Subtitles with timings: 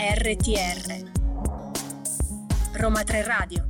[0.00, 1.04] RTR
[2.72, 3.69] Roma 3 Radio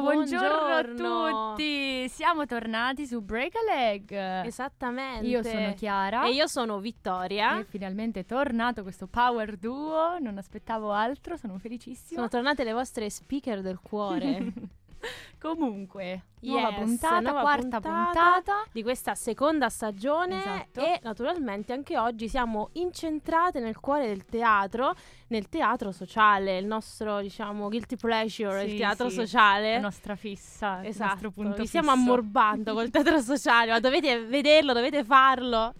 [0.00, 1.24] Buongiorno, buongiorno, Buongiorno.
[1.26, 2.08] a tutti.
[2.08, 4.44] Siamo tornati su Break a Leg.
[4.46, 5.26] Esattamente.
[5.26, 6.24] Io sono Chiara.
[6.24, 7.58] E io sono Vittoria.
[7.58, 10.18] E finalmente è tornato questo power duo.
[10.18, 12.16] Non aspettavo altro, sono felicissima.
[12.16, 14.52] Sono tornate le vostre speaker del cuore.
[15.42, 18.02] Comunque, nuova Yes, puntata, nuova quarta puntata.
[18.12, 18.64] puntata.
[18.72, 20.80] di questa seconda stagione Esatto.
[20.80, 24.94] e naturalmente anche oggi siamo incentrate nel cuore del teatro,
[25.28, 29.74] nel teatro sociale, il nostro diciamo guilty pleasure, Sì, il teatro sì, sociale.
[29.74, 32.00] La nostra fissa, il Esatto, nostro punto vi stiamo fisso.
[32.02, 35.74] ammorbando col teatro sociale, ma dovete vederlo, dovete farlo.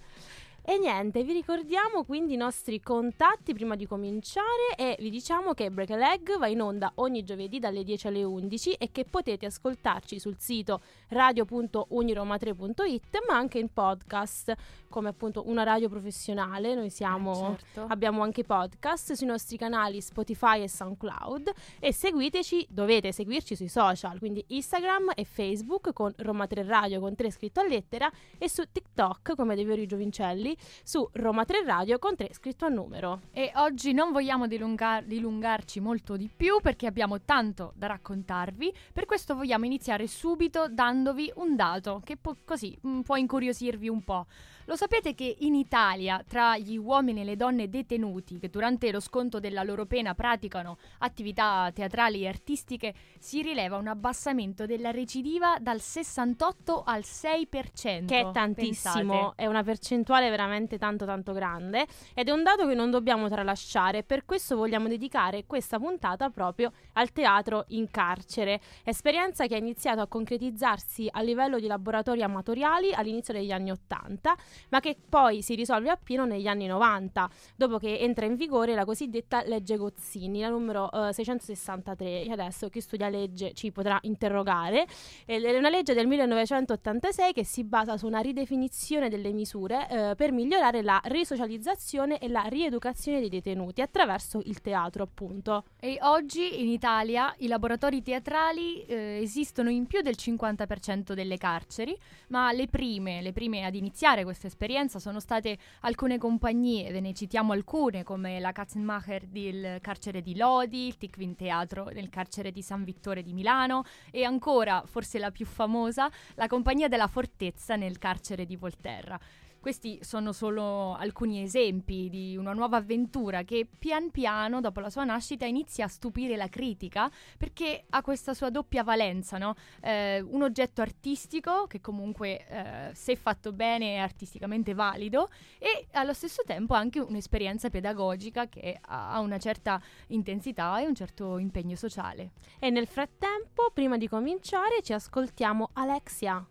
[0.64, 5.72] E niente, vi ricordiamo quindi i nostri contatti prima di cominciare e vi diciamo che
[5.72, 9.46] Break a Leg va in onda ogni giovedì dalle 10 alle 11 e che potete
[9.46, 14.54] ascoltarci sul sito radio.uniroma3.it ma anche in podcast
[14.88, 17.32] come appunto una radio professionale, noi siamo...
[17.32, 17.86] Eh, certo.
[17.88, 24.18] Abbiamo anche podcast sui nostri canali Spotify e SoundCloud e seguiteci, dovete seguirci sui social,
[24.18, 28.62] quindi Instagram e Facebook con Roma 3 Radio con 3 scritto a lettera e su
[28.70, 30.50] TikTok come dei veri giovincelli
[30.82, 33.22] su Roma 3 Radio con 3 scritto a numero.
[33.32, 38.72] E oggi non vogliamo dilungar- dilungarci molto di più perché abbiamo tanto da raccontarvi.
[38.92, 44.02] Per questo vogliamo iniziare subito dandovi un dato che può, così mm, può incuriosirvi un
[44.02, 44.26] po'.
[44.66, 49.00] Lo sapete che in Italia, tra gli uomini e le donne detenuti che durante lo
[49.00, 55.56] sconto della loro pena praticano attività teatrali e artistiche, si rileva un abbassamento della recidiva
[55.60, 58.06] dal 68 al 6%.
[58.06, 59.42] Che è tantissimo, Pensate.
[59.42, 64.04] è una percentuale veramente tanto tanto grande ed è un dato che non dobbiamo tralasciare,
[64.04, 70.00] per questo vogliamo dedicare questa puntata proprio al teatro in carcere, esperienza che ha iniziato
[70.00, 74.34] a concretizzarsi a livello di laboratori amatoriali all'inizio degli anni 80,
[74.70, 78.84] ma che poi si risolve appieno negli anni 90, dopo che entra in vigore la
[78.84, 84.86] cosiddetta legge Gozzini, la numero eh, 663, che adesso chi studia legge ci potrà interrogare,
[85.24, 90.32] è una legge del 1986 che si basa su una ridefinizione delle misure eh, per
[90.32, 95.64] migliorare la risocializzazione e la rieducazione dei detenuti attraverso il teatro, appunto.
[95.78, 101.96] E oggi in Italia i laboratori teatrali eh, esistono in più del 50% delle carceri,
[102.28, 107.14] ma le prime, le prime ad iniziare questa esperienza sono state alcune compagnie, ve ne
[107.14, 112.62] citiamo alcune come la Katzenmacher del carcere di Lodi, il Tikvin Teatro nel carcere di
[112.62, 117.98] San Vittore di Milano e ancora, forse la più famosa, la Compagnia della Fortezza nel
[117.98, 119.18] carcere di Volterra.
[119.62, 125.04] Questi sono solo alcuni esempi di una nuova avventura che pian piano, dopo la sua
[125.04, 127.08] nascita, inizia a stupire la critica
[127.38, 129.54] perché ha questa sua doppia valenza, no?
[129.80, 135.28] Eh, un oggetto artistico che comunque, eh, se fatto bene, è artisticamente valido
[135.60, 141.38] e allo stesso tempo anche un'esperienza pedagogica che ha una certa intensità e un certo
[141.38, 142.32] impegno sociale.
[142.58, 146.44] E nel frattempo, prima di cominciare, ci ascoltiamo Alexia.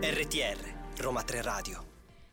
[0.00, 1.84] RTR Roma 3 Radio.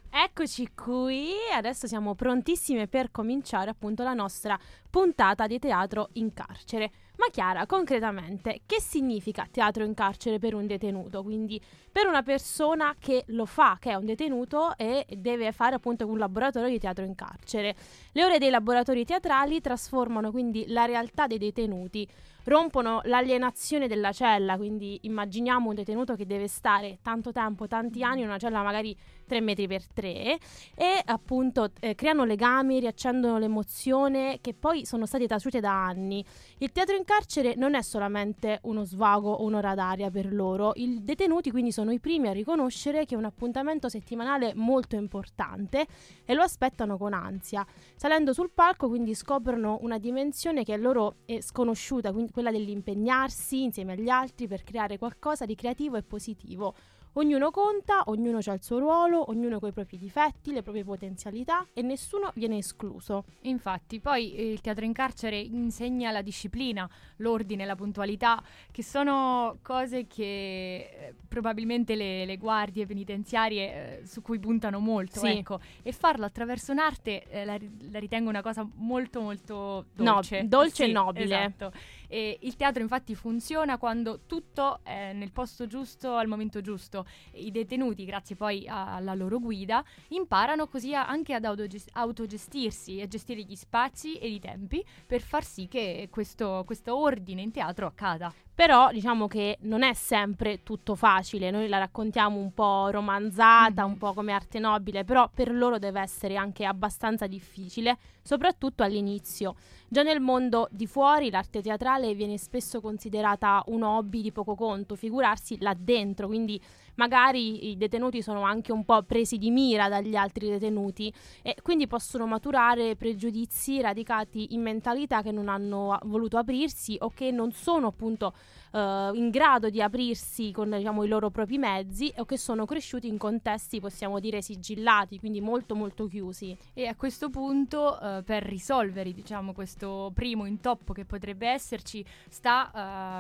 [0.10, 4.58] Eccoci qui, adesso siamo prontissime per cominciare appunto la nostra
[4.90, 6.92] puntata di teatro in carcere.
[7.18, 11.22] Ma Chiara, concretamente, che significa teatro in carcere per un detenuto?
[11.22, 11.62] Quindi
[11.92, 16.18] per una persona che lo fa, che è un detenuto e deve fare appunto un
[16.18, 17.76] laboratorio di teatro in carcere.
[18.14, 22.08] Le ore dei laboratori teatrali trasformano quindi la realtà dei detenuti,
[22.46, 28.22] rompono l'alienazione della cella, quindi immaginiamo un detenuto che deve stare tanto tempo, tanti anni
[28.22, 28.96] in una cella magari
[29.26, 30.38] 3 metri per 3
[30.76, 36.24] e appunto eh, creano legami, riaccendono l'emozione che poi sono state taciute da anni.
[36.58, 41.04] Il teatro in carcere non è solamente uno svago o un'ora d'aria per loro, i
[41.04, 45.86] detenuti quindi sono i primi a riconoscere che è un appuntamento settimanale molto importante
[46.26, 47.66] e lo aspettano con ansia.
[47.96, 53.64] Salendo sul palco quindi scoprono una dimensione che a loro è sconosciuta, quindi quella dell'impegnarsi
[53.64, 56.76] insieme agli altri per creare qualcosa di creativo e positivo
[57.16, 61.68] Ognuno conta, ognuno ha il suo ruolo, ognuno con i propri difetti, le proprie potenzialità
[61.74, 63.26] e nessuno viene escluso.
[63.42, 68.42] Infatti, poi eh, il teatro in carcere insegna la disciplina, l'ordine, la puntualità,
[68.72, 75.20] che sono cose che eh, probabilmente le, le, guardie penitenziarie eh, su cui puntano molto,
[75.20, 75.38] sì.
[75.38, 75.60] ecco.
[75.82, 77.58] E farlo attraverso un'arte eh, la,
[77.92, 80.44] la, ritengo una cosa molto molto dolce.
[80.44, 81.26] No, dolce sì, e nobile.
[81.26, 81.74] Esatto.
[82.14, 87.06] E il teatro infatti funziona quando tutto è nel posto giusto al momento giusto.
[87.36, 93.56] I detenuti, grazie poi alla loro guida, imparano così anche ad autogestirsi e gestire gli
[93.56, 98.34] spazi e i tempi per far sì che questo, questo ordine in teatro accada.
[98.62, 103.92] Però diciamo che non è sempre tutto facile, noi la raccontiamo un po' romanzata, mm-hmm.
[103.92, 109.56] un po' come arte nobile, però per loro deve essere anche abbastanza difficile, soprattutto all'inizio.
[109.88, 114.96] Già nel mondo di fuori l'arte teatrale viene spesso considerata un hobby di poco conto,
[114.96, 116.62] figurarsi là dentro, quindi
[117.02, 121.12] magari i detenuti sono anche un po' presi di mira dagli altri detenuti
[121.42, 127.32] e quindi possono maturare pregiudizi radicati in mentalità che non hanno voluto aprirsi o che
[127.32, 128.34] non sono appunto
[128.72, 133.08] uh, in grado di aprirsi con diciamo, i loro propri mezzi o che sono cresciuti
[133.08, 136.58] in contesti possiamo dire sigillati, quindi molto molto chiusi.
[136.74, 142.72] E a questo punto uh, per risolvere diciamo, questo primo intoppo che potrebbe esserci sta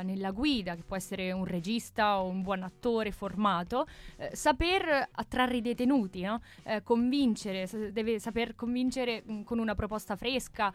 [0.01, 3.88] uh, nella guida, che può essere un regista o un buon attore formato,
[4.31, 6.42] saper attrarre i detenuti, no?
[6.83, 10.71] convincere, deve saper convincere mm, con una proposta fresca,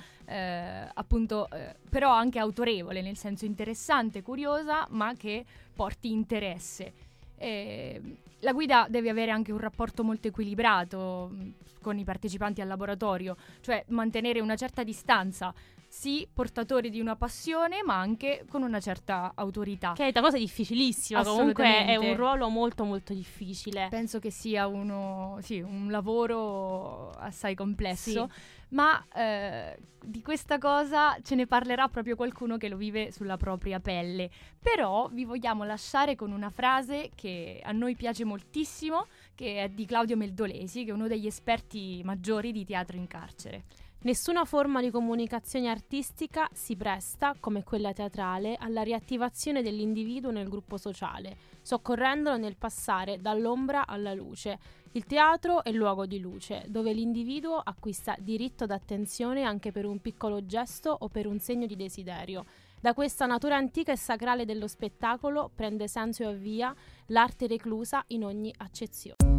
[0.94, 1.48] appunto
[1.88, 6.92] però anche autorevole, nel senso interessante, curiosa cosa ma che porti interesse.
[7.38, 8.00] E
[8.40, 13.36] la guida deve avere anche un rapporto molto equilibrato mm, con i partecipanti al laboratorio,
[13.60, 15.54] cioè mantenere una certa distanza
[15.98, 19.94] sì, portatori di una passione, ma anche con una certa autorità.
[19.94, 23.88] Che è una cosa difficilissima, comunque è un ruolo molto molto difficile.
[23.88, 28.74] Penso che sia uno, sì, un lavoro assai complesso, sì.
[28.74, 33.80] ma eh, di questa cosa ce ne parlerà proprio qualcuno che lo vive sulla propria
[33.80, 34.28] pelle.
[34.60, 39.86] Però vi vogliamo lasciare con una frase che a noi piace moltissimo, che è di
[39.86, 43.64] Claudio Meldolesi, che è uno degli esperti maggiori di teatro in carcere.
[44.02, 50.76] Nessuna forma di comunicazione artistica si presta, come quella teatrale, alla riattivazione dell'individuo nel gruppo
[50.76, 54.58] sociale, soccorrendolo nel passare dall'ombra alla luce.
[54.92, 60.46] Il teatro è luogo di luce, dove l'individuo acquista diritto d'attenzione anche per un piccolo
[60.46, 62.44] gesto o per un segno di desiderio.
[62.80, 66.72] Da questa natura antica e sacrale dello spettacolo prende senso e avvia
[67.06, 69.35] l'arte reclusa in ogni accezione.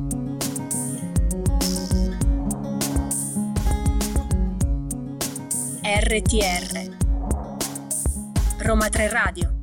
[5.89, 6.98] RTR
[8.60, 9.54] Roma 3 Radio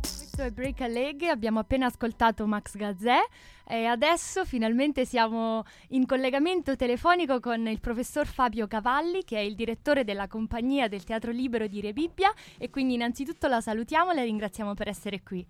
[0.00, 3.18] Questo è Break a Leg, abbiamo appena ascoltato Max Gazzè
[3.66, 9.56] e adesso finalmente siamo in collegamento telefonico con il professor Fabio Cavalli che è il
[9.56, 14.22] direttore della compagnia del Teatro Libero di Rebibbia e quindi innanzitutto la salutiamo e la
[14.22, 15.44] ringraziamo per essere qui.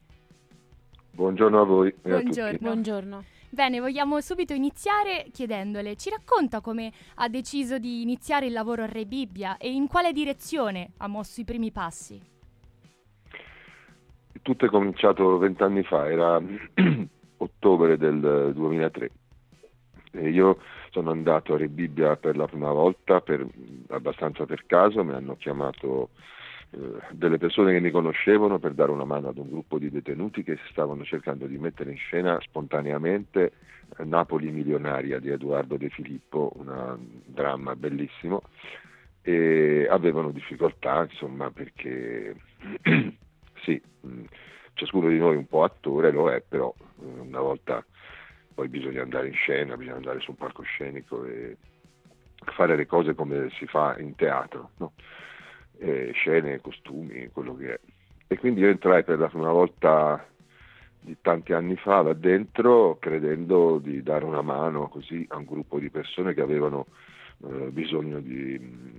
[1.12, 1.94] Buongiorno a voi.
[2.00, 2.56] Buongiorno.
[2.56, 3.24] A Buongiorno.
[3.52, 8.86] Bene, vogliamo subito iniziare chiedendole, ci racconta come ha deciso di iniziare il lavoro a
[8.86, 12.22] Re Bibbia e in quale direzione ha mosso i primi passi?
[14.40, 16.40] Tutto è cominciato vent'anni fa, era
[17.38, 19.10] ottobre del 2003.
[20.12, 20.58] E io
[20.90, 23.44] sono andato a Re Bibbia per la prima volta, per,
[23.88, 26.10] abbastanza per caso, mi hanno chiamato
[27.10, 30.56] delle persone che mi conoscevano per dare una mano ad un gruppo di detenuti che
[30.70, 33.52] stavano cercando di mettere in scena spontaneamente
[33.98, 38.42] eh, Napoli milionaria di Edoardo De Filippo, un dramma bellissimo,
[39.22, 42.36] e avevano difficoltà insomma perché
[43.64, 44.24] sì, mm,
[44.74, 47.84] ciascuno di noi è un po' attore, lo è, però eh, una volta
[48.54, 51.56] poi bisogna andare in scena, bisogna andare su un palcoscenico e
[52.54, 54.70] fare le cose come si fa in teatro.
[54.76, 54.92] No?
[55.80, 57.80] Eh, scene, costumi, quello che è.
[58.28, 60.24] E quindi io entrai per la prima volta
[61.00, 65.78] di tanti anni fa là dentro credendo di dare una mano così a un gruppo
[65.78, 66.86] di persone che avevano
[67.48, 68.98] eh, bisogno di um,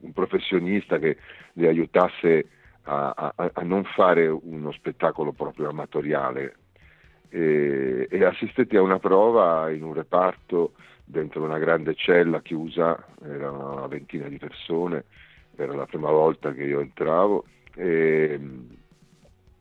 [0.00, 1.18] un professionista che
[1.54, 2.48] li aiutasse
[2.84, 6.56] a, a, a, non fare uno spettacolo proprio amatoriale.
[7.28, 10.72] E, e assistetti a una prova in un reparto
[11.04, 15.04] dentro una grande cella chiusa, erano una ventina di persone,
[15.56, 17.44] era la prima volta che io entravo
[17.74, 18.40] e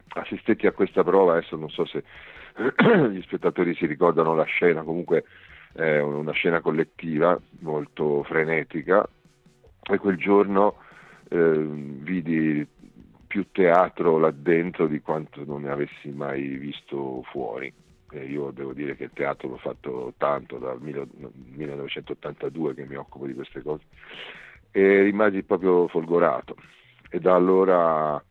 [0.07, 2.03] assistetti a questa prova, adesso non so se
[3.11, 5.25] gli spettatori si ricordano la scena, comunque
[5.73, 9.07] è una scena collettiva molto frenetica
[9.83, 10.77] e quel giorno
[11.27, 12.65] eh, vidi
[13.27, 17.73] più teatro là dentro di quanto non ne avessi mai visto fuori.
[18.11, 23.25] E io devo dire che il teatro l'ho fatto tanto dal 1982 che mi occupo
[23.25, 23.83] di queste cose
[24.75, 26.57] e rimasi proprio folgorato
[27.09, 28.21] e da allora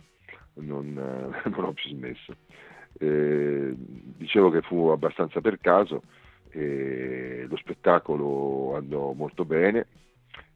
[0.57, 0.93] non,
[1.43, 2.37] non ho più smesso.
[2.99, 6.03] Eh, dicevo che fu abbastanza per caso,
[6.51, 9.87] eh, lo spettacolo andò molto bene,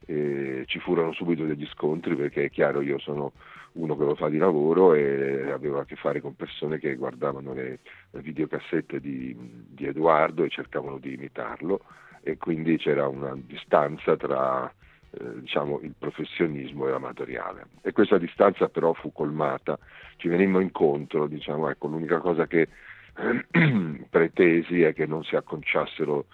[0.04, 3.33] eh, ci furono subito degli scontri perché è chiaro io sono
[3.73, 7.54] uno che lo fa di lavoro e avevo a che fare con persone che guardavano
[7.54, 7.78] le,
[8.11, 9.35] le videocassette di,
[9.71, 11.80] di, Edoardo e cercavano di imitarlo
[12.21, 14.71] e quindi c'era una distanza tra
[15.11, 17.67] eh, diciamo, il professionismo e l'amatoriale.
[17.83, 19.79] E questa distanza però fu colmata,
[20.17, 22.69] ci venimmo incontro, diciamo, ecco, l'unica cosa che
[24.11, 26.27] pretesi è che non si acconciassero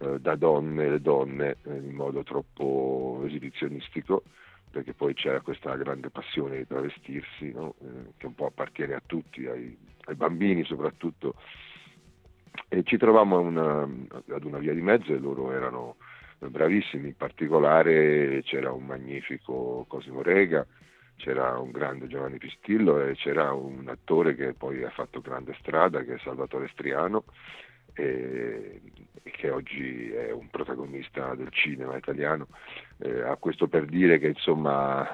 [0.00, 4.22] eh, da donne le donne eh, in modo troppo esibizionistico,
[4.70, 7.74] perché poi c'era questa grande passione di travestirsi, no?
[7.82, 11.34] eh, che un po' appartiene a tutti, ai, ai bambini soprattutto.
[12.68, 15.96] E ci trovammo una, ad una via di mezzo e loro erano
[16.50, 20.66] bravissimi, in particolare c'era un magnifico Cosimo Rega,
[21.16, 26.02] c'era un grande Giovanni Pistillo e c'era un attore che poi ha fatto grande strada
[26.02, 27.24] che è Salvatore Striano
[27.94, 28.80] e
[29.22, 32.48] che oggi è un protagonista del cinema italiano.
[32.98, 35.06] Eh, a questo per dire che insomma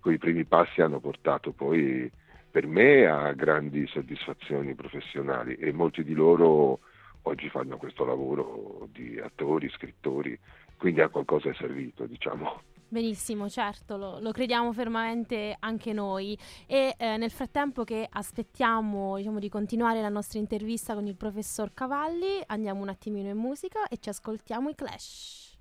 [0.00, 2.10] quei primi passi hanno portato poi
[2.50, 6.80] per me a grandi soddisfazioni professionali e molti di loro
[7.24, 10.38] oggi fanno questo lavoro di attori, scrittori,
[10.76, 12.62] quindi a qualcosa è servito, diciamo.
[12.88, 19.40] Benissimo, certo, lo, lo, crediamo fermamente anche noi e eh, nel frattempo che aspettiamo diciamo,
[19.40, 23.98] di continuare la nostra intervista con il professor Cavalli, andiamo un attimino in musica e
[23.98, 25.58] ci ascoltiamo i Clash.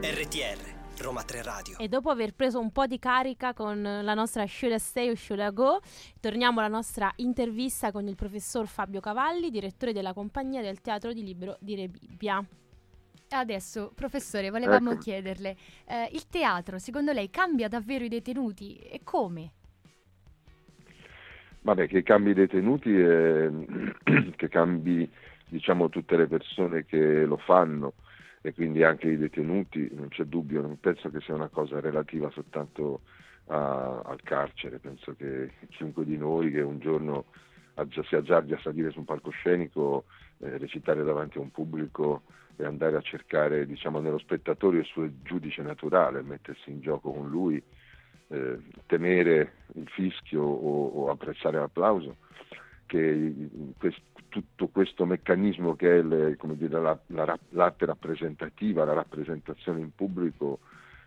[0.00, 1.78] RTR Roma 3 Radio.
[1.78, 5.14] E dopo aver preso un po' di carica con la nostra Should I Stay o
[5.14, 5.80] Should I Go,
[6.20, 11.22] torniamo alla nostra intervista con il professor Fabio Cavalli, direttore della compagnia del Teatro di
[11.22, 12.44] Libro di Rebibbia.
[13.30, 15.00] Adesso, professore, volevamo ecco.
[15.00, 19.52] chiederle, eh, il teatro secondo lei cambia davvero i detenuti e come?
[21.60, 23.50] Vabbè, che cambi i detenuti e
[24.34, 25.08] che cambi
[25.46, 27.92] diciamo tutte le persone che lo fanno
[28.40, 32.30] e quindi anche i detenuti, non c'è dubbio, non penso che sia una cosa relativa
[32.30, 33.00] soltanto
[33.46, 37.26] a, al carcere, penso che chiunque di noi che un giorno
[38.02, 40.04] si azzardi a salire su un palcoscenico,
[40.38, 42.22] eh, recitare davanti a un pubblico
[42.56, 47.28] e andare a cercare diciamo, nello spettatore il suo giudice naturale, mettersi in gioco con
[47.28, 47.62] lui,
[48.28, 52.16] eh, temere il fischio o, o apprezzare l'applauso,
[52.88, 53.34] che
[53.78, 59.94] quest, tutto questo meccanismo che è le, dire, la, la, l'arte rappresentativa, la rappresentazione in
[59.94, 60.58] pubblico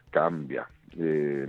[0.09, 0.67] cambia.
[0.95, 1.47] E,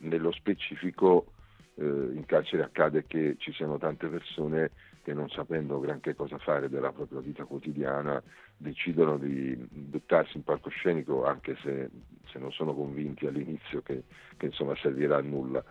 [0.00, 1.32] nello specifico
[1.74, 4.70] eh, in carcere accade che ci siano tante persone
[5.02, 8.22] che non sapendo granché cosa fare della propria vita quotidiana
[8.56, 11.88] decidono di buttarsi in palcoscenico anche se,
[12.30, 14.02] se non sono convinti all'inizio che,
[14.36, 15.64] che insomma, servirà a nulla,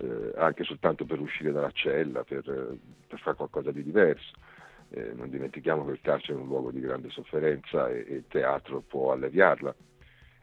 [0.00, 4.32] eh, anche soltanto per uscire dalla cella, per, per fare qualcosa di diverso.
[4.90, 8.24] Eh, non dimentichiamo che il carcere è un luogo di grande sofferenza e, e il
[8.28, 9.74] teatro può alleviarla.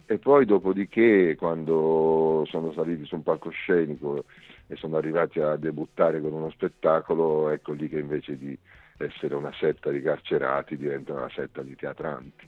[0.07, 4.25] E poi dopodiché quando sono saliti su un palcoscenico
[4.67, 8.55] e sono arrivati a debuttare con uno spettacolo, ecco lì che invece di
[8.97, 12.47] essere una setta di carcerati diventa una setta di teatranti.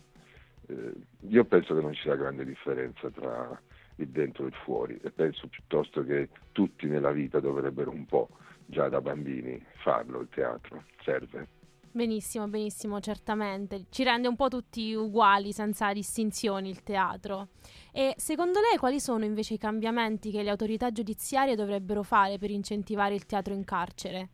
[0.68, 0.92] Eh,
[1.30, 3.60] io penso che non ci sia grande differenza tra
[3.98, 8.30] il dentro e il fuori e penso piuttosto che tutti nella vita dovrebbero un po'
[8.66, 11.56] già da bambini farlo il teatro, serve.
[11.98, 13.86] Benissimo, benissimo, certamente.
[13.90, 17.48] Ci rende un po' tutti uguali, senza distinzioni, il teatro.
[17.92, 22.52] E secondo lei quali sono invece i cambiamenti che le autorità giudiziarie dovrebbero fare per
[22.52, 24.30] incentivare il teatro in carcere?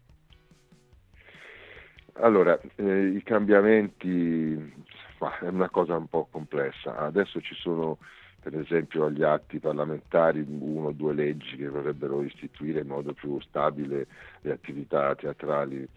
[2.15, 4.73] Allora, eh, i cambiamenti
[5.17, 6.97] bah, è una cosa un po' complessa.
[6.97, 7.99] Adesso ci sono
[8.43, 13.39] per esempio agli atti parlamentari uno o due leggi che vorrebbero istituire in modo più
[13.39, 14.05] stabile
[14.41, 15.87] le attività teatrali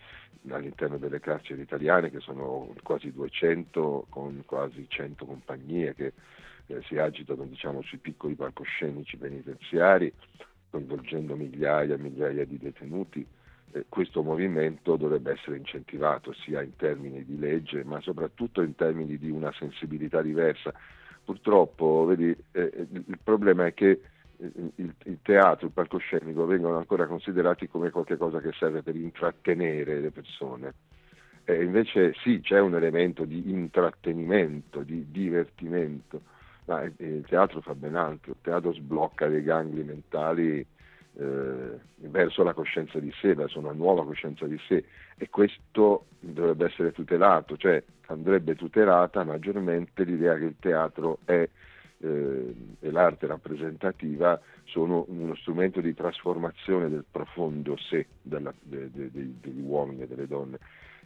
[0.51, 6.13] all'interno delle carceri italiane che sono quasi 200 con quasi 100 compagnie che
[6.67, 10.13] eh, si agitano diciamo, sui piccoli palcoscenici penitenziari
[10.71, 13.27] coinvolgendo migliaia e migliaia di detenuti.
[13.73, 19.19] Eh, questo movimento dovrebbe essere incentivato sia in termini di legge ma soprattutto in termini
[19.19, 20.73] di una sensibilità diversa
[21.27, 24.01] purtroppo vedi, eh, eh, il problema è che
[24.39, 30.01] eh, il, il, teatro, il palcoscenico vengono ancora considerati come qualcosa che serve per intrattenere
[30.01, 30.75] le persone.
[31.45, 36.23] E invece sì, c'è un elemento di intrattenimento, di divertimento,
[36.67, 40.67] ma il teatro fa ben altro, il teatro sblocca dei gangli mentali
[41.19, 44.85] eh, verso la coscienza di sé, verso una nuova coscienza di sé
[45.17, 51.49] e questo dovrebbe essere tutelato, cioè andrebbe tutelata maggiormente l'idea che il teatro è,
[51.99, 59.11] eh, e l'arte rappresentativa sono uno strumento di trasformazione del profondo sé della, de, de,
[59.11, 60.59] de, degli uomini e delle donne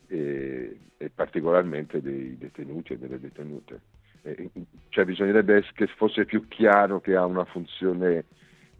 [0.08, 3.80] e, e particolarmente dei detenuti e delle detenute.
[4.22, 4.50] E,
[4.88, 8.24] cioè bisognerebbe che fosse più chiaro che ha una funzione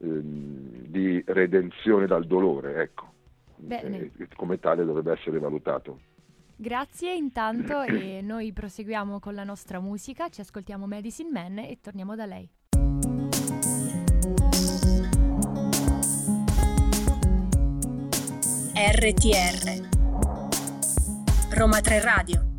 [0.01, 3.09] ehm, di redenzione dal dolore, ecco.
[3.69, 6.01] E, come tale dovrebbe essere valutato.
[6.57, 12.15] Grazie intanto e noi proseguiamo con la nostra musica, ci ascoltiamo Medicine Man e torniamo
[12.15, 12.49] da lei.
[18.75, 19.89] RTR
[21.55, 22.50] Roma 3 Radio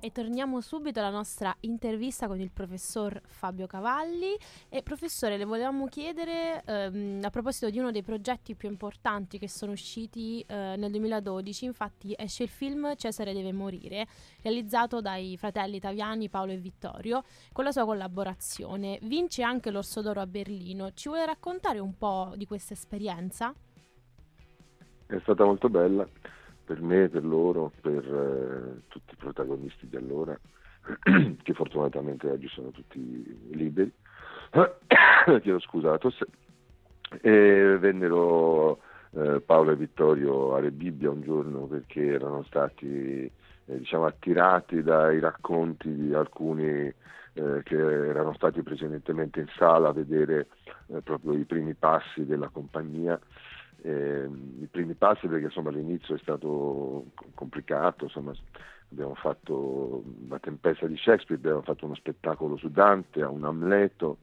[0.00, 4.36] e torniamo subito alla nostra intervista con il professor Fabio Cavalli.
[4.68, 9.48] E professore, le volevamo chiedere ehm, a proposito di uno dei progetti più importanti che
[9.48, 14.06] sono usciti eh, nel 2012, infatti esce il film Cesare deve morire,
[14.42, 18.98] realizzato dai fratelli italiani Paolo e Vittorio, con la sua collaborazione.
[19.02, 20.92] Vince anche l'Orso d'Oro a Berlino.
[20.92, 23.54] Ci vuole raccontare un po' di questa esperienza?
[25.06, 26.08] È stata molto bella
[26.70, 30.38] per me, per loro, per eh, tutti i protagonisti di allora,
[31.42, 33.92] che fortunatamente oggi sono tutti liberi,
[35.42, 36.12] chiedo scusato,
[37.22, 38.78] e vennero
[39.16, 45.18] eh, Paolo e Vittorio a Rebibbia un giorno perché erano stati eh, diciamo, attirati dai
[45.18, 46.70] racconti di alcuni
[47.32, 50.46] eh, che erano stati precedentemente in sala a vedere
[50.86, 53.18] eh, proprio i primi passi della compagnia
[53.82, 54.28] eh,
[54.60, 58.32] i primi passi perché insomma, all'inizio è stato complicato, insomma,
[58.90, 64.18] abbiamo fatto la tempesta di Shakespeare, abbiamo fatto uno spettacolo su Dante, un Amleto,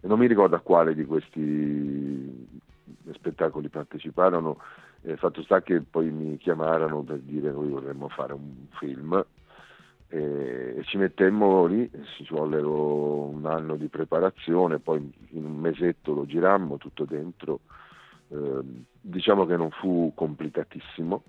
[0.00, 2.48] e non mi ricordo a quale di questi
[3.12, 4.58] spettacoli parteciparono,
[5.02, 9.24] eh, fatto sta che poi mi chiamarono per dire noi vorremmo fare un film
[10.08, 14.98] e, e ci mettemmo lì, ci vollero un anno di preparazione, poi
[15.30, 17.60] in un mesetto lo girammo tutto dentro
[19.00, 21.22] diciamo che non fu complicatissimo,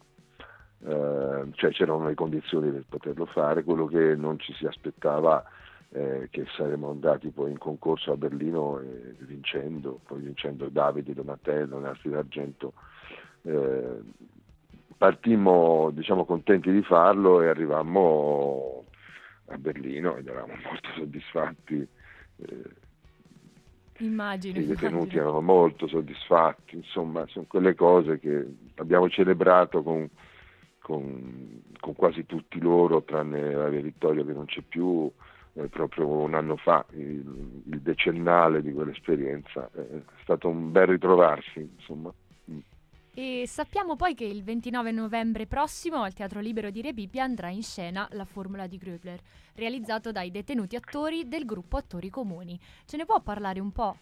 [0.85, 5.43] eh, cioè c'erano le condizioni per poterlo fare, quello che non ci si aspettava
[5.89, 11.79] è che saremmo andati poi in concorso a Berlino e vincendo, poi vincendo Davide, Donatello,
[11.79, 12.73] Nastri d'Argento.
[13.43, 14.01] Eh,
[14.97, 18.85] partimmo diciamo, contenti di farlo e arrivammo
[19.47, 21.87] a Berlino ed eravamo molto soddisfatti.
[22.37, 22.63] Eh,
[23.99, 24.59] Immagino.
[24.59, 30.09] I detenuti erano molto soddisfatti, insomma, sono quelle cose che abbiamo celebrato con,
[30.79, 35.11] con, con quasi tutti loro, tranne la Vittorio che non c'è più,
[35.53, 39.69] eh, proprio un anno fa, il, il decennale di quell'esperienza.
[39.73, 42.11] È stato un bel ritrovarsi, insomma.
[43.15, 47.61] E sappiamo poi che il 29 novembre prossimo al Teatro Libero di Rebibbia andrà in
[47.61, 49.19] scena La Formula di Gröbler,
[49.53, 52.59] realizzato dai detenuti attori del gruppo Attori Comuni.
[52.85, 53.97] Ce ne può parlare un po'?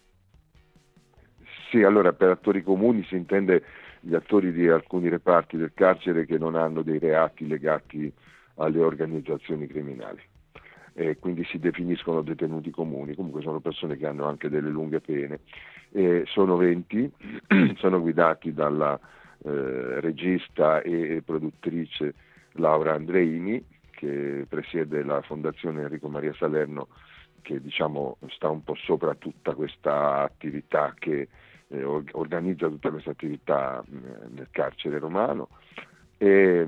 [1.70, 3.62] Sì, allora per attori comuni si intende
[4.00, 8.10] gli attori di alcuni reparti del carcere che non hanno dei reati legati
[8.54, 10.22] alle organizzazioni criminali
[10.94, 15.40] e quindi si definiscono detenuti comuni, comunque sono persone che hanno anche delle lunghe pene.
[15.90, 17.12] E sono 20,
[17.76, 18.98] sono guidati dalla
[19.44, 22.14] eh, regista e produttrice
[22.52, 26.88] Laura Andreini, che presiede la Fondazione Enrico Maria Salerno,
[27.40, 31.28] che diciamo, sta un po' sopra tutta questa attività che
[31.68, 35.48] eh, organizza tutta questa attività eh, nel carcere romano.
[36.18, 36.66] E,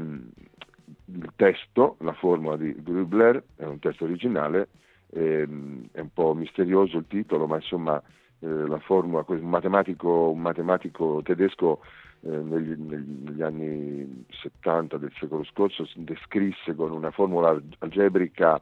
[1.07, 4.69] il testo, la formula di Grubler, è un testo originale,
[5.11, 8.03] ehm, è un po' misterioso il titolo, ma insomma
[8.41, 11.81] eh, la formula, un matematico, un matematico tedesco
[12.21, 18.61] eh, negli, negli, anni 70 del secolo scorso descrisse con una formula algebrica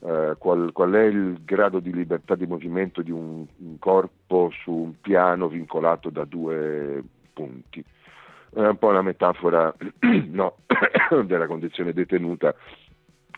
[0.00, 4.72] eh, qual, qual, è il grado di libertà di movimento di un, un corpo su
[4.72, 7.84] un piano vincolato da due punti
[8.54, 9.74] è un po' una metafora
[10.30, 10.56] no,
[11.24, 12.54] della condizione detenuta,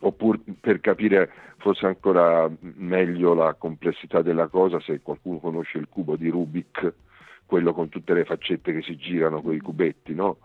[0.01, 6.17] oppure per capire forse ancora meglio la complessità della cosa, se qualcuno conosce il cubo
[6.17, 6.93] di Rubik,
[7.47, 10.39] quello con tutte le faccette che si girano con i cubetti, no?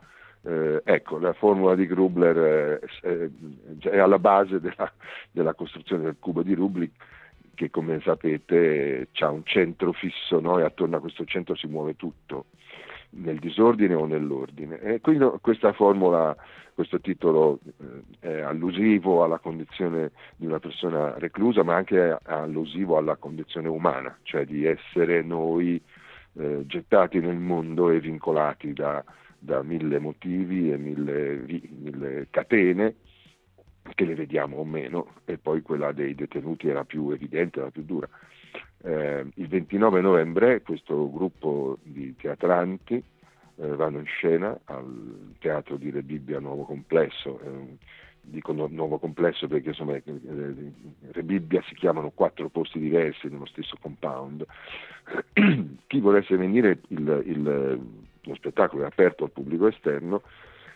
[0.44, 3.30] Eh, ecco, la formula di Grubler è,
[3.90, 4.92] è alla base della,
[5.30, 6.92] della, costruzione del cubo di Rubik
[7.54, 10.58] che come sapete ha un centro fisso no?
[10.58, 12.46] e attorno a questo centro si muove tutto
[13.12, 14.80] nel disordine o nell'ordine.
[14.80, 16.36] E quindi questa formula,
[16.74, 17.60] questo titolo
[18.20, 24.18] eh, è allusivo alla condizione di una persona reclusa, ma anche allusivo alla condizione umana,
[24.24, 25.82] cioè di essere noi
[26.34, 29.04] eh, gettati nel mondo e vincolati da,
[29.38, 32.96] da mille motivi e mille, mille catene
[33.96, 37.84] che le vediamo o meno, e poi quella dei detenuti era più evidente, era più
[37.84, 38.08] dura.
[38.84, 45.92] Eh, il 29 novembre questo gruppo di teatranti eh, vanno in scena al Teatro di
[45.92, 47.40] Re Bibbia Nuovo Complesso.
[47.44, 47.78] Eh,
[48.24, 50.04] dico nuovo complesso perché insomma eh,
[51.12, 54.46] Re Bibbia si chiamano quattro posti diversi nello stesso compound.
[55.88, 57.82] Chi volesse venire, il, il,
[58.22, 60.22] lo spettacolo è aperto al pubblico esterno,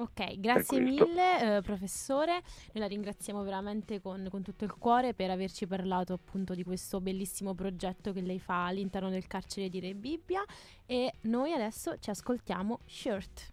[0.00, 2.40] Ok, grazie mille eh, professore,
[2.72, 7.02] noi la ringraziamo veramente con, con, tutto il cuore per averci parlato appunto di questo
[7.02, 10.42] bellissimo progetto che lei fa all'interno del carcere di Re Bibbia.
[10.86, 13.52] E noi adesso ci ascoltiamo Shirt.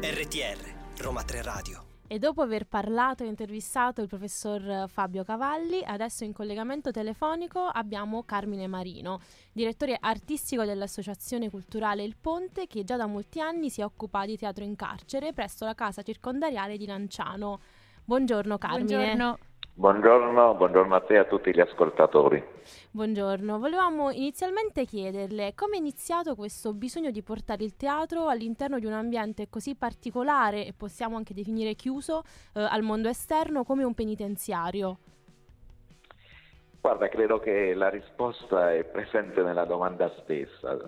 [0.00, 6.24] RTR Roma 3 Radio e dopo aver parlato e intervistato il professor Fabio Cavalli, adesso
[6.24, 9.20] in collegamento telefonico abbiamo Carmine Marino,
[9.52, 14.64] direttore artistico dell'Associazione Culturale Il Ponte, che già da molti anni si occupa di teatro
[14.64, 17.60] in carcere presso la casa circondariale di Lanciano.
[18.04, 18.84] Buongiorno Carmine.
[18.84, 19.38] Buongiorno.
[19.78, 22.42] Buongiorno, buongiorno, a te e a tutti gli ascoltatori.
[22.90, 28.86] Buongiorno, volevamo inizialmente chiederle come è iniziato questo bisogno di portare il teatro all'interno di
[28.86, 32.22] un ambiente così particolare e possiamo anche definire chiuso
[32.54, 34.96] eh, al mondo esterno come un penitenziario.
[36.80, 40.78] Guarda, credo che la risposta è presente nella domanda stessa.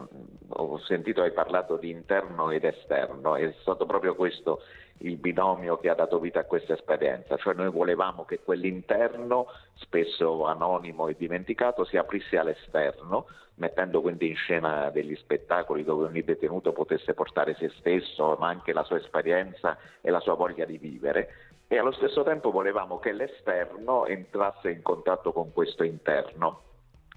[0.51, 4.61] Ho sentito hai parlato di interno ed esterno, è stato proprio questo
[4.99, 10.45] il binomio che ha dato vita a questa esperienza, cioè noi volevamo che quell'interno, spesso
[10.47, 16.73] anonimo e dimenticato, si aprisse all'esterno, mettendo quindi in scena degli spettacoli dove ogni detenuto
[16.73, 21.29] potesse portare se stesso, ma anche la sua esperienza e la sua voglia di vivere.
[21.69, 26.63] E allo stesso tempo volevamo che l'esterno entrasse in contatto con questo interno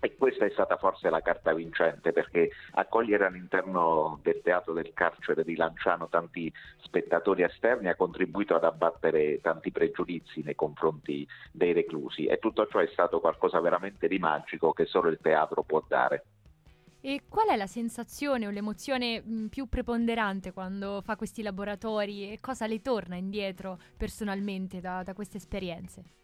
[0.01, 5.43] e questa è stata forse la carta vincente perché accogliere all'interno del teatro del carcere
[5.43, 12.25] di Lanciano tanti spettatori esterni ha contribuito ad abbattere tanti pregiudizi nei confronti dei reclusi
[12.25, 16.23] e tutto ciò è stato qualcosa veramente di magico che solo il teatro può dare.
[17.03, 22.39] E qual è la sensazione o l'emozione mh, più preponderante quando fa questi laboratori e
[22.39, 26.20] cosa le torna indietro personalmente da, da queste esperienze?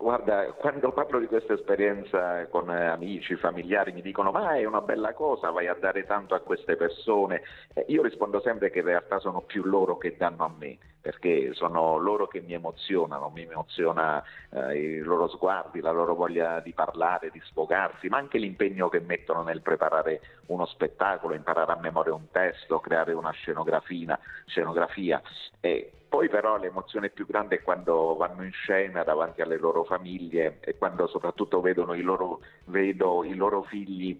[0.00, 4.80] Guarda, quando parlo di questa esperienza con eh, amici, familiari, mi dicono ma è una
[4.80, 7.42] bella cosa, vai a dare tanto a queste persone.
[7.74, 11.52] Eh, io rispondo sempre che in realtà sono più loro che danno a me, perché
[11.54, 16.72] sono loro che mi emozionano, mi emoziona eh, i loro sguardi, la loro voglia di
[16.72, 22.14] parlare, di sfogarsi, ma anche l'impegno che mettono nel preparare uno spettacolo, imparare a memoria
[22.14, 25.20] un testo, creare una scenografia.
[25.60, 30.58] E poi però l'emozione più grande è quando vanno in scena davanti alle loro famiglie
[30.60, 34.18] e quando soprattutto vedono i loro, vedo i loro figli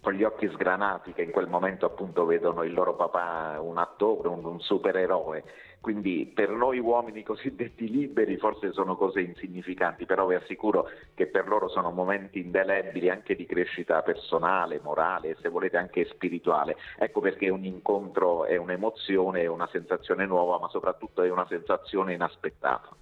[0.00, 4.28] con gli occhi sgranati che in quel momento appunto vedono il loro papà un attore,
[4.28, 5.44] un, un supereroe.
[5.80, 11.48] Quindi per noi uomini cosiddetti liberi forse sono cose insignificanti, però vi assicuro che per
[11.48, 16.76] loro sono momenti indelebili anche di crescita personale, morale e se volete anche spirituale.
[16.98, 22.12] Ecco perché un incontro è un'emozione, è una sensazione nuova, ma soprattutto è una sensazione
[22.12, 22.94] inaspettata.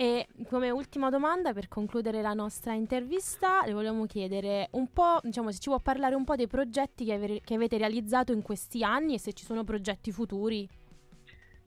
[0.00, 5.52] E come ultima domanda, per concludere la nostra intervista, le volevamo chiedere un po', diciamo,
[5.52, 8.82] se ci può parlare un po' dei progetti che, ave- che avete realizzato in questi
[8.82, 10.66] anni e se ci sono progetti futuri.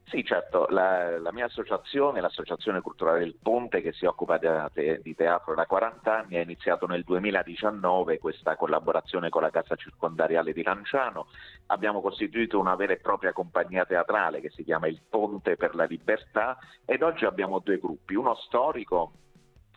[0.05, 5.15] Sì, certo, la, la, mia associazione, l'Associazione Culturale del Ponte, che si occupa de, di
[5.15, 10.61] teatro da 40 anni, ha iniziato nel 2019 questa collaborazione con la Casa Circondariale di
[10.61, 11.27] Lanciano.
[11.67, 15.85] Abbiamo costituito una vera e propria compagnia teatrale che si chiama Il Ponte per la
[15.85, 19.13] Libertà ed oggi abbiamo due gruppi, uno storico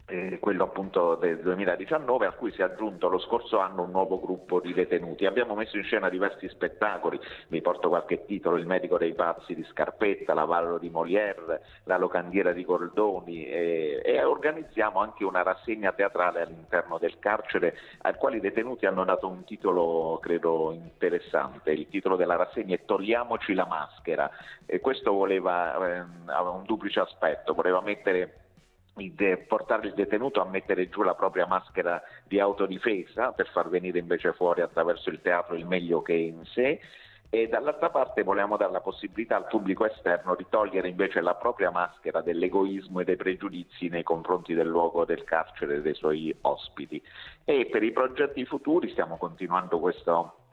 [0.06, 4.20] eh, quello appunto del 2019, a cui si è aggiunto lo scorso anno un nuovo
[4.20, 5.26] gruppo di detenuti.
[5.26, 9.64] Abbiamo messo in scena diversi spettacoli, vi porto qualche titolo, Il medico dei pazzi di
[9.64, 16.42] Scarpetta, L'Avallo di Molière, La locandiera di Goldoni e, e organizziamo anche una rassegna teatrale
[16.42, 21.72] all'interno del carcere al quale i detenuti hanno dato un titolo credo interessante.
[21.72, 24.30] Il titolo della rassegna è Togliamoci la maschera
[24.64, 28.45] e questo voleva, eh, aveva un duplice aspetto, voleva mettere
[29.46, 34.32] portare il detenuto a mettere giù la propria maschera di autodifesa per far venire invece
[34.32, 36.80] fuori attraverso il teatro il meglio che è in sé
[37.28, 41.70] e dall'altra parte volevamo dare la possibilità al pubblico esterno di togliere invece la propria
[41.70, 47.02] maschera dell'egoismo e dei pregiudizi nei confronti del luogo del carcere e dei suoi ospiti.
[47.44, 50.45] E per i progetti futuri stiamo continuando questo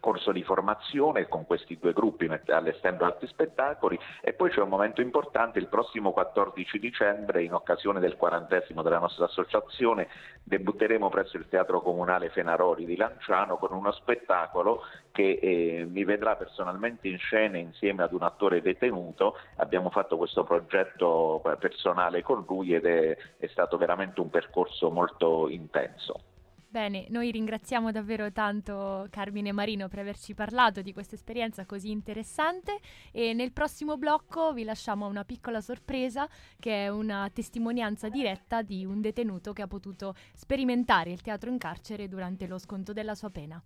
[0.00, 5.00] corso di formazione con questi due gruppi allestendo altri spettacoli e poi c'è un momento
[5.00, 10.08] importante il prossimo 14 dicembre in occasione del quarantesimo della nostra associazione
[10.42, 14.82] debutteremo presso il Teatro Comunale Fenaroli di Lanciano con uno spettacolo
[15.12, 20.44] che eh, mi vedrà personalmente in scena insieme ad un attore detenuto abbiamo fatto questo
[20.44, 26.29] progetto personale con lui ed è, è stato veramente un percorso molto intenso.
[26.70, 32.78] Bene, noi ringraziamo davvero tanto Carmine Marino per averci parlato di questa esperienza così interessante
[33.10, 36.28] e nel prossimo blocco vi lasciamo una piccola sorpresa
[36.60, 41.58] che è una testimonianza diretta di un detenuto che ha potuto sperimentare il teatro in
[41.58, 43.60] carcere durante lo sconto della sua pena.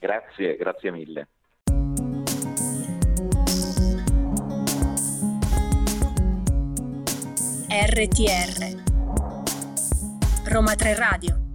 [0.00, 1.28] Grazie, grazie mille.
[7.68, 8.82] RTR
[10.44, 11.47] Roma 3 Radio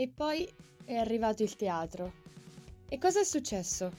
[0.00, 0.48] E poi
[0.84, 2.12] è arrivato il teatro.
[2.88, 3.90] E cosa è successo?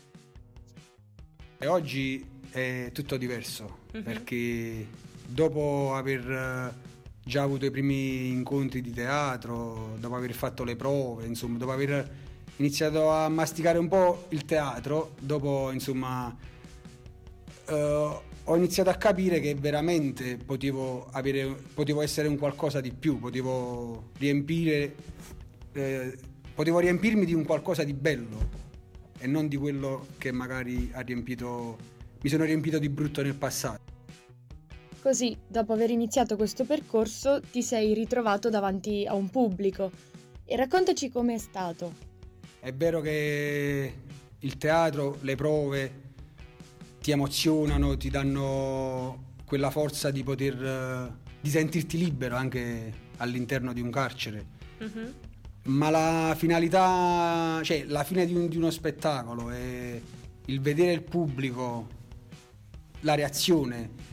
[1.57, 4.01] E oggi è tutto diverso uh-huh.
[4.01, 4.87] perché
[5.27, 6.73] dopo aver eh,
[7.21, 12.09] già avuto i primi incontri di teatro, dopo aver fatto le prove, insomma, dopo aver
[12.55, 16.33] iniziato a masticare un po' il teatro, dopo insomma
[17.67, 23.19] uh, ho iniziato a capire che veramente potevo, avere, potevo essere un qualcosa di più,
[23.19, 24.95] potevo riempire
[25.73, 26.17] eh,
[26.53, 28.67] potevo riempirmi di un qualcosa di bello
[29.17, 31.77] e non di quello che magari ha riempito,
[32.21, 33.97] mi sono riempito di brutto nel passato.
[35.01, 39.91] Così, dopo aver iniziato questo percorso, ti sei ritrovato davanti a un pubblico.
[40.43, 41.93] E raccontaci com'è stato.
[42.59, 43.93] È vero che
[44.39, 45.91] il teatro, le prove
[46.99, 53.91] ti emozionano, ti danno quella forza di poter di sentirti libero anche all'interno di un
[53.91, 54.45] carcere.
[54.79, 55.27] Uh-huh
[55.69, 60.01] ma la finalità, cioè la fine di, un, di uno spettacolo e
[60.45, 61.87] il vedere il pubblico,
[63.01, 64.07] la reazione,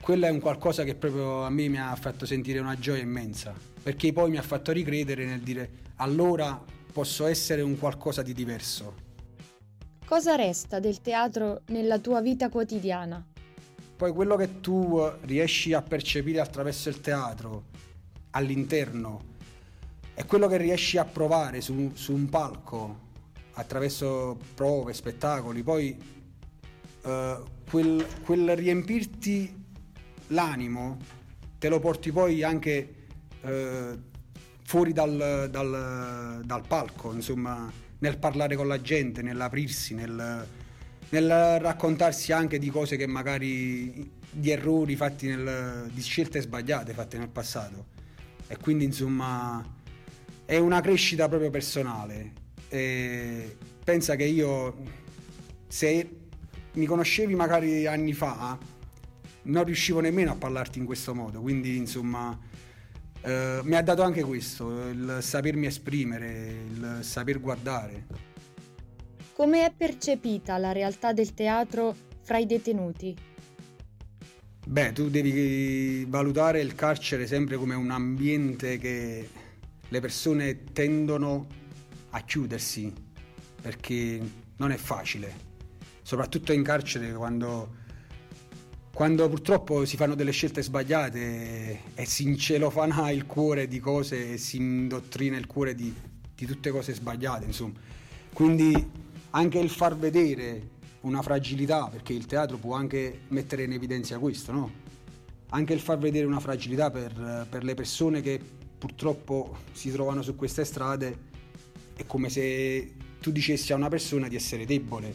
[0.00, 3.54] quello è un qualcosa che proprio a me mi ha fatto sentire una gioia immensa,
[3.82, 9.06] perché poi mi ha fatto ricredere nel dire allora posso essere un qualcosa di diverso.
[10.04, 13.24] Cosa resta del teatro nella tua vita quotidiana?
[13.96, 17.64] Poi quello che tu riesci a percepire attraverso il teatro
[18.30, 19.36] all'interno
[20.18, 23.06] è quello che riesci a provare su, su un palco
[23.52, 25.96] attraverso prove, spettacoli, poi
[27.04, 27.10] uh,
[27.70, 29.64] quel, quel, riempirti
[30.28, 30.96] l'animo
[31.56, 32.94] te lo porti poi anche
[33.42, 33.96] uh,
[34.64, 40.46] fuori dal, dal, dal, palco, insomma, nel parlare con la gente, nell'aprirsi, nel,
[41.10, 47.18] nel raccontarsi anche di cose che magari di errori fatti nel, di scelte sbagliate fatte
[47.18, 47.96] nel passato.
[48.48, 49.76] E quindi insomma
[50.48, 52.32] è una crescita proprio personale.
[52.70, 54.76] E pensa che io,
[55.66, 56.08] se
[56.72, 58.58] mi conoscevi magari anni fa,
[59.42, 62.38] non riuscivo nemmeno a parlarti in questo modo, quindi insomma
[63.20, 68.06] eh, mi ha dato anche questo, il sapermi esprimere, il saper guardare.
[69.34, 73.14] Come è percepita la realtà del teatro fra i detenuti?
[74.66, 79.28] Beh, tu devi valutare il carcere sempre come un ambiente che
[79.88, 81.46] le persone tendono
[82.10, 82.92] a chiudersi
[83.60, 84.20] perché
[84.56, 85.34] non è facile,
[86.02, 87.76] soprattutto in carcere quando,
[88.92, 94.38] quando purtroppo si fanno delle scelte sbagliate e si incelofana il cuore di cose e
[94.38, 95.92] si indottrina il cuore di,
[96.34, 97.78] di tutte cose sbagliate, insomma.
[98.32, 98.90] Quindi
[99.30, 104.52] anche il far vedere una fragilità, perché il teatro può anche mettere in evidenza questo,
[104.52, 104.86] no?
[105.50, 108.40] Anche il far vedere una fragilità per, per le persone che
[108.78, 111.26] purtroppo si trovano su queste strade
[111.96, 115.12] è come se tu dicessi a una persona di essere debole,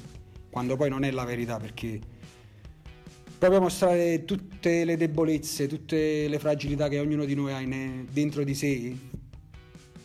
[0.50, 2.00] quando poi non è la verità, perché
[3.38, 8.44] proprio mostrare tutte le debolezze, tutte le fragilità che ognuno di noi ha in- dentro
[8.44, 8.96] di sé,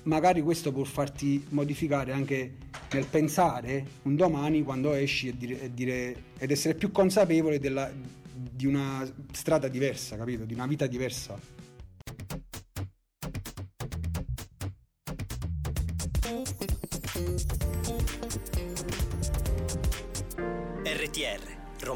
[0.05, 2.55] magari questo può farti modificare anche
[2.93, 7.93] nel pensare un domani quando esci e dire, e dire- ed essere più consapevole della-
[8.33, 10.45] di una strada diversa, capito?
[10.45, 11.39] Di una vita diversa.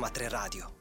[0.03, 0.73] Roma 3 Radio.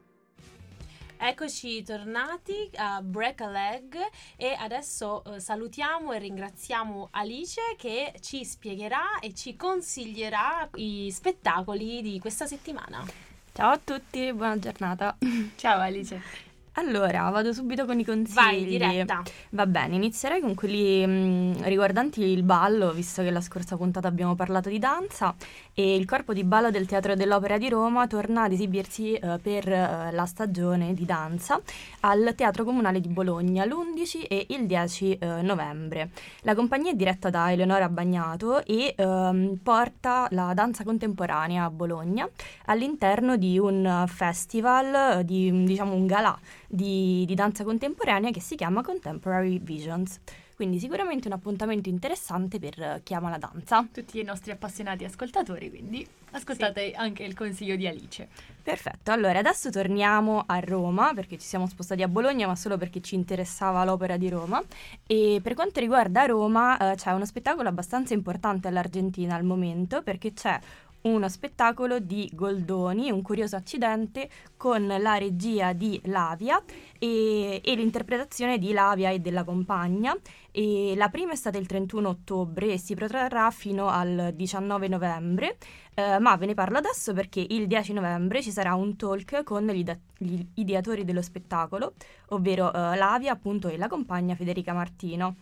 [1.15, 3.95] Eccoci tornati a Break a Leg
[4.35, 12.01] e adesso eh, salutiamo e ringraziamo Alice che ci spiegherà e ci consiglierà i spettacoli
[12.01, 13.05] di questa settimana.
[13.53, 15.15] Ciao a tutti, buona giornata.
[15.55, 16.50] Ciao Alice.
[16.75, 18.33] Allora, vado subito con i consigli.
[18.33, 19.21] Vai, diretta.
[19.49, 24.35] Va bene, inizierei con quelli mh, riguardanti il ballo, visto che la scorsa puntata abbiamo
[24.35, 25.35] parlato di danza
[25.73, 29.69] e il corpo di ballo del Teatro dell'Opera di Roma torna ad esibirsi eh, per
[29.69, 31.59] eh, la stagione di danza
[32.01, 36.11] al Teatro Comunale di Bologna l'11 e il 10 eh, novembre.
[36.43, 42.29] La compagnia è diretta da Eleonora Bagnato e ehm, porta la danza contemporanea a Bologna
[42.67, 46.39] all'interno di un festival, eh, di diciamo un galà
[46.71, 50.19] di, di danza contemporanea che si chiama Contemporary Visions.
[50.55, 53.87] Quindi sicuramente un appuntamento interessante per chi ama la danza.
[53.91, 58.27] Tutti i nostri appassionati ascoltatori, quindi ascoltate anche il consiglio di Alice.
[58.61, 63.01] Perfetto, allora adesso torniamo a Roma perché ci siamo spostati a Bologna ma solo perché
[63.01, 64.61] ci interessava l'opera di Roma
[65.07, 70.31] e per quanto riguarda Roma eh, c'è uno spettacolo abbastanza importante all'Argentina al momento perché
[70.33, 70.59] c'è
[71.03, 76.61] uno spettacolo di Goldoni, un curioso accidente, con la regia di Lavia
[76.99, 80.15] e, e l'interpretazione di Lavia e della compagna.
[80.51, 85.57] E la prima è stata il 31 ottobre e si protrarrà fino al 19 novembre,
[85.93, 89.65] eh, ma ve ne parlo adesso perché il 10 novembre ci sarà un talk con
[89.67, 91.93] gli, ida- gli ideatori dello spettacolo,
[92.29, 95.37] ovvero eh, Lavia appunto e la compagna Federica Martino.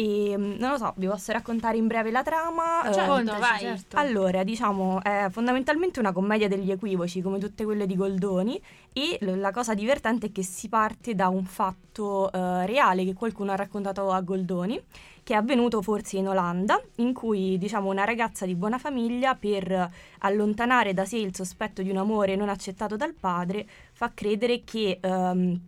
[0.00, 2.88] E mm, non lo so, vi posso raccontare in breve la trama.
[2.88, 3.58] Eh, Certo, Contaci, vai.
[3.58, 3.96] certo.
[3.98, 8.58] allora, diciamo, è fondamentalmente una commedia degli equivoci, come tutte quelle di Goldoni,
[8.94, 13.52] e la cosa divertente è che si parte da un fatto eh, reale che qualcuno
[13.52, 14.82] ha raccontato a Goldoni,
[15.22, 19.90] che è avvenuto forse in Olanda, in cui, diciamo, una ragazza di buona famiglia, per
[20.20, 24.98] allontanare da sé il sospetto di un amore non accettato dal padre, fa credere che...
[24.98, 25.60] ehm,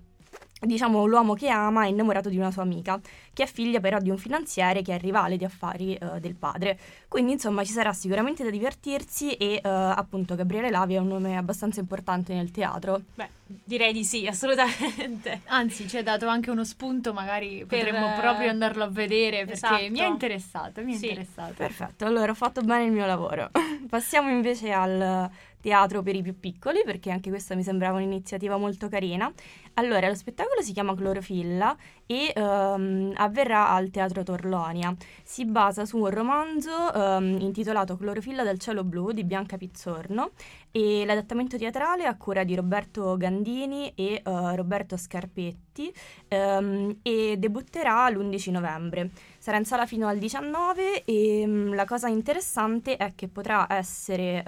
[0.60, 3.00] Diciamo, l'uomo che ama è innamorato di una sua amica,
[3.32, 6.78] che è figlia però di un finanziere che è rivale di affari eh, del padre.
[7.08, 11.36] Quindi, insomma, ci sarà sicuramente da divertirsi e eh, appunto Gabriele Lavi è un nome
[11.36, 13.00] abbastanza importante nel teatro.
[13.14, 15.40] Beh, direi di sì, assolutamente.
[15.48, 19.38] Anzi, ci hai dato anche uno spunto, magari Per, potremmo eh, proprio andarlo a vedere
[19.38, 19.90] perché esatto.
[19.90, 21.08] mi è interessato, mi è Sì.
[21.08, 21.54] interessato.
[21.54, 23.50] Perfetto, allora ho fatto bene il mio lavoro.
[23.90, 25.28] Passiamo invece al
[25.60, 29.32] teatro per i più piccoli, perché anche questa mi sembrava un'iniziativa molto carina.
[29.74, 34.94] Allora, lo spettacolo si chiama Clorofilla e ehm, avverrà al Teatro Torlonia.
[35.22, 40.32] Si basa su un romanzo ehm, intitolato Clorofilla del cielo blu di Bianca Pizzorno
[40.70, 45.90] e l'adattamento teatrale a cura di Roberto Gandini e eh, Roberto Scarpetti
[46.28, 49.10] ehm, e debutterà l'11 novembre.
[49.38, 54.44] Sarà in sala fino al 19 e mm, la cosa interessante è che potrà essere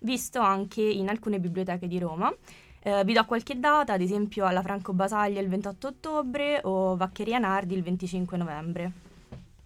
[0.00, 2.34] visto anche in alcune biblioteche di Roma.
[2.82, 7.38] Eh, vi do qualche data, ad esempio alla Franco Basaglia il 28 ottobre o Vaccheria
[7.38, 8.92] Nardi il 25 novembre.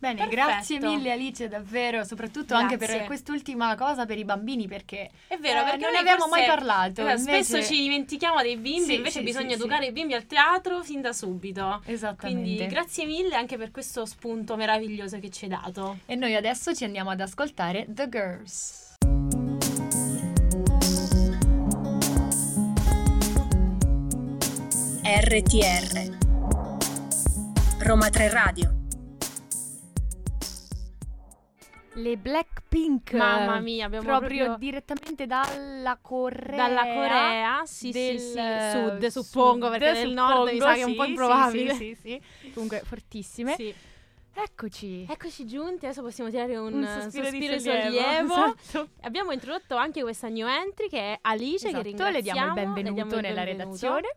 [0.05, 0.43] Bene, Perfetto.
[0.45, 3.07] grazie mille Alice, davvero, soprattutto anche per Grazie.
[3.07, 7.01] quest'ultima cosa per i bambini perché È vero, Eh, perché non ne abbiamo mai parlato,
[7.01, 9.61] esatto, invece- Spesso ci dimentichiamo dei bimbi, Sì, invece sì, bisogna sì, sì.
[9.61, 11.81] educare i bimbi al teatro fin da subito.
[11.87, 12.43] esattamente.
[12.51, 15.97] Quindi grazie mille anche per questo spunto meraviglioso che ci hai dato.
[16.05, 18.84] E noi adesso ci andiamo ad ascoltare The Girls.
[25.07, 26.17] RTR
[27.81, 28.73] Roma 3 Radio
[31.97, 33.13] Le Blackpink.
[33.13, 36.57] Mamma mia, abbiamo proprio, proprio, direttamente dalla Corea.
[36.57, 38.39] dalla Corea, sì, del sì, sì,
[38.73, 41.75] sud, suppongo, perché nel nord mi sa che è un po' improbabile.
[41.75, 42.51] Sì, sì, sì.
[42.53, 43.55] Comunque fortissime.
[43.57, 43.73] Sì.
[44.37, 45.07] Eccoci.
[45.09, 47.89] Eccoci giunti, adesso possiamo tirare un, Un sospiro sospiro, di di sollievo,
[48.35, 48.55] sollievo.
[48.61, 48.89] esatto.
[49.03, 52.11] Abbiamo introdotto anche questa new entry che è Alice, Esatto, che ringraziamo.
[52.17, 53.69] le diamo il benvenuto diamo il nella benvenuto.
[53.77, 54.17] redazione.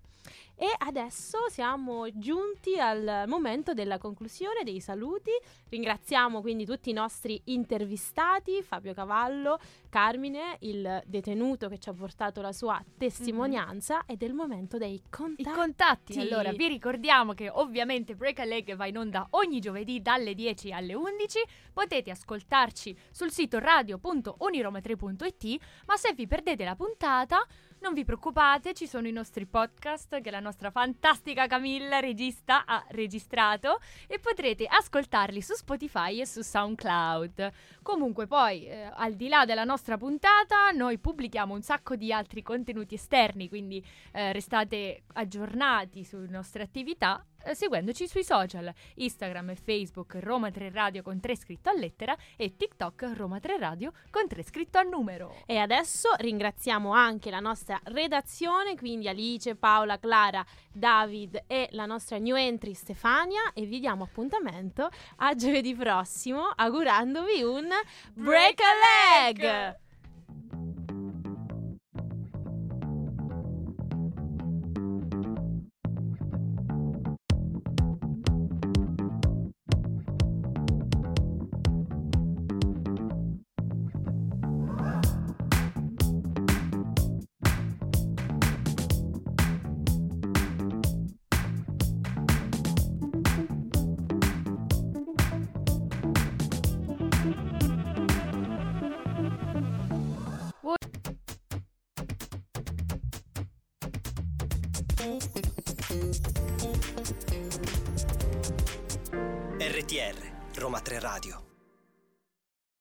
[0.60, 5.30] E adesso siamo giunti al momento della conclusione dei saluti.
[5.70, 12.42] Ringraziamo quindi tutti i nostri intervistati, Fabio Cavallo, Carmine, il detenuto che ci ha portato
[12.42, 15.56] la sua testimonianza ed è il momento dei I contatti.
[15.56, 16.20] contatti.
[16.20, 20.72] Allora, vi ricordiamo che ovviamente Break a Leg va in onda ogni giovedì dalle 10
[20.72, 21.40] alle 11.
[21.72, 27.46] Potete ascoltarci sul sito radio.uniroma3.it, ma se vi perdete la puntata,
[27.80, 32.84] Non vi preoccupate, ci sono i nostri podcast che la nostra fantastica Camilla, regista, ha
[32.90, 37.52] registrato e potrete ascoltarli su Spotify e su SoundCloud.
[37.84, 42.42] Comunque poi, eh, al di là della nostra puntata, noi pubblichiamo un sacco di altri
[42.42, 49.56] contenuti esterni, quindi eh, restate aggiornati sulle nostre attività eh, seguendoci sui social, Instagram e
[49.56, 54.28] Facebook Roma 3 Radio con 3 scritto a lettera e TikTok Roma 3 Radio con
[54.28, 55.36] 3 scritto a numero.
[55.46, 62.18] E adesso ringraziamo anche la nostra redazione, quindi Alice, Paola, Clara, David e la nostra
[62.18, 67.70] new entry Stefania e vi diamo appuntamento a giovedì prossimo augurandovi un
[68.14, 69.86] Break a Leg!